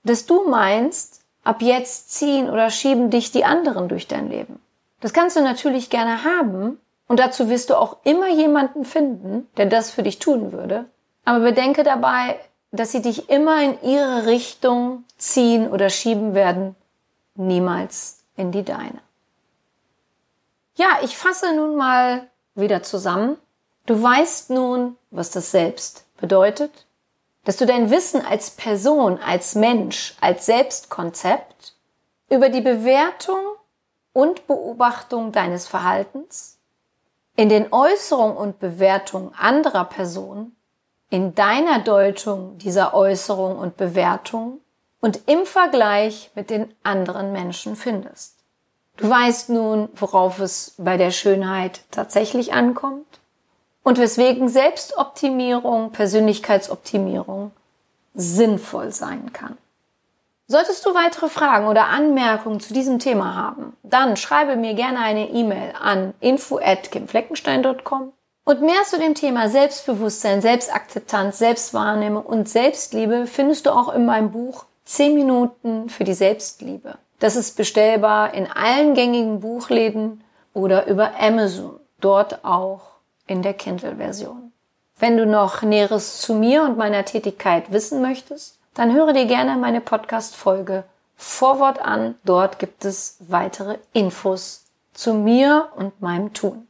dass 0.03 0.25
du 0.25 0.47
meinst, 0.47 1.21
ab 1.43 1.62
jetzt 1.62 2.12
ziehen 2.12 2.49
oder 2.49 2.69
schieben 2.69 3.10
dich 3.10 3.31
die 3.31 3.45
anderen 3.45 3.89
durch 3.89 4.07
dein 4.07 4.29
Leben. 4.29 4.60
Das 5.01 5.13
kannst 5.13 5.36
du 5.36 5.41
natürlich 5.41 5.89
gerne 5.89 6.23
haben 6.23 6.79
und 7.07 7.19
dazu 7.19 7.49
wirst 7.49 7.69
du 7.69 7.75
auch 7.75 7.97
immer 8.03 8.29
jemanden 8.29 8.86
finden, 8.86 9.47
der 9.57 9.65
das 9.65 9.91
für 9.91 10.03
dich 10.03 10.19
tun 10.19 10.51
würde. 10.51 10.86
Aber 11.27 11.41
bedenke 11.41 11.83
dabei, 11.83 12.39
dass 12.71 12.93
sie 12.93 13.01
dich 13.01 13.29
immer 13.29 13.61
in 13.61 13.81
ihre 13.81 14.27
Richtung 14.27 15.03
ziehen 15.17 15.69
oder 15.69 15.89
schieben 15.89 16.33
werden, 16.33 16.73
niemals 17.35 18.23
in 18.37 18.53
die 18.53 18.63
deine. 18.63 19.01
Ja, 20.75 20.87
ich 21.03 21.17
fasse 21.17 21.53
nun 21.53 21.75
mal 21.75 22.29
wieder 22.55 22.81
zusammen. 22.81 23.35
Du 23.87 24.01
weißt 24.01 24.51
nun, 24.51 24.95
was 25.11 25.29
das 25.29 25.51
Selbst 25.51 26.05
bedeutet, 26.15 26.85
dass 27.43 27.57
du 27.57 27.65
dein 27.65 27.91
Wissen 27.91 28.25
als 28.25 28.51
Person, 28.51 29.19
als 29.19 29.53
Mensch, 29.53 30.15
als 30.21 30.45
Selbstkonzept 30.45 31.73
über 32.29 32.47
die 32.47 32.61
Bewertung 32.61 33.41
und 34.13 34.47
Beobachtung 34.47 35.33
deines 35.33 35.67
Verhaltens 35.67 36.57
in 37.35 37.49
den 37.49 37.73
Äußerungen 37.73 38.37
und 38.37 38.59
Bewertungen 38.59 39.33
anderer 39.35 39.83
Personen 39.83 40.56
in 41.09 41.35
deiner 41.35 41.79
Deutung 41.79 42.57
dieser 42.57 42.93
Äußerung 42.93 43.57
und 43.57 43.77
Bewertung 43.77 44.59
und 44.99 45.21
im 45.27 45.45
Vergleich 45.45 46.31
mit 46.35 46.49
den 46.49 46.73
anderen 46.83 47.31
Menschen 47.31 47.75
findest. 47.75 48.35
Du 48.97 49.09
weißt 49.09 49.49
nun, 49.49 49.89
worauf 49.95 50.39
es 50.39 50.73
bei 50.77 50.97
der 50.97 51.11
Schönheit 51.11 51.81
tatsächlich 51.91 52.53
ankommt 52.53 53.05
und 53.83 53.99
weswegen 53.99 54.49
Selbstoptimierung, 54.49 55.91
Persönlichkeitsoptimierung 55.91 57.51
sinnvoll 58.13 58.91
sein 58.91 59.31
kann. 59.31 59.57
Solltest 60.47 60.85
du 60.85 60.95
weitere 60.95 61.29
Fragen 61.29 61.67
oder 61.67 61.87
Anmerkungen 61.87 62.59
zu 62.59 62.73
diesem 62.73 62.99
Thema 62.99 63.35
haben, 63.35 63.77
dann 63.83 64.17
schreibe 64.17 64.55
mir 64.55 64.73
gerne 64.73 64.99
eine 64.99 65.29
E-Mail 65.29 65.73
an 65.79 66.13
info@kimfleckenstein.com 66.19 68.13
und 68.47 68.62
mehr 68.62 68.83
zu 68.86 68.97
dem 68.97 69.13
Thema 69.13 69.49
Selbstbewusstsein, 69.49 70.41
Selbstakzeptanz, 70.41 71.38
Selbstwahrnehmung 71.38 72.25
und 72.25 72.47
Selbstliebe 72.47 73.27
findest 73.27 73.65
du 73.65 73.71
auch 73.71 73.93
in 73.93 74.05
meinem 74.05 74.31
Buch 74.31 74.63
10 74.86 75.15
Minuten 75.15 75.89
für 75.89 76.05
die 76.05 76.13
Selbstliebe. 76.13 76.97
Das 77.19 77.36
ist 77.36 77.57
bestellbar 77.57 78.33
in 78.33 78.47
allen 78.49 78.93
gängigen 78.93 79.41
Buchläden 79.41 80.23
oder 80.53 80.88
über 80.88 81.19
Amazon, 81.19 81.77
dort 81.99 82.45
auch 82.45 82.83
in 83.27 83.41
der 83.41 83.53
Kindle-Version. 83.53 84.53
Wenn 84.97 85.17
du 85.17 85.25
noch 85.25 85.62
Näheres 85.62 86.21
zu 86.21 86.33
mir 86.33 86.63
und 86.63 86.77
meiner 86.77 87.03
Tätigkeit 87.03 87.73
wissen 87.73 88.01
möchtest, 88.01 88.60
dann 88.75 88.93
höre 88.93 89.12
dir 89.12 89.25
gerne 89.25 89.57
meine 89.57 89.81
Podcast-Folge 89.81 90.86
Vorwort 91.17 91.81
an. 91.81 92.15
Dort 92.23 92.60
gibt 92.60 92.86
es 92.86 93.17
weitere 93.27 93.77
Infos 93.91 94.63
zu 94.93 95.13
mir 95.13 95.67
und 95.75 95.99
meinem 95.99 96.31
Tun. 96.31 96.66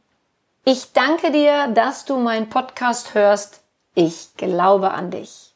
Ich 0.70 0.92
danke 0.92 1.32
dir, 1.32 1.68
dass 1.68 2.04
du 2.04 2.18
meinen 2.18 2.50
Podcast 2.50 3.14
hörst. 3.14 3.62
Ich 3.94 4.36
glaube 4.36 4.90
an 4.90 5.10
dich. 5.10 5.54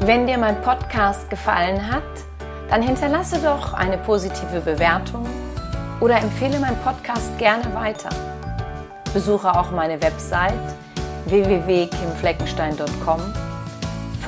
Wenn 0.00 0.26
dir 0.26 0.38
mein 0.38 0.58
Podcast 0.62 1.28
gefallen 1.28 1.92
hat, 1.92 2.02
dann 2.70 2.80
hinterlasse 2.80 3.38
doch 3.42 3.74
eine 3.74 3.98
positive 3.98 4.62
Bewertung 4.62 5.28
oder 6.00 6.16
empfehle 6.16 6.58
meinen 6.58 6.82
Podcast 6.84 7.36
gerne 7.36 7.74
weiter. 7.74 8.08
Besuche 9.12 9.54
auch 9.54 9.70
meine 9.72 10.00
Website 10.00 10.54
www.kimfleckenstein.com, 11.26 13.20